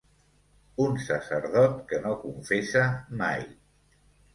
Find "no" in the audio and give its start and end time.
2.09-2.17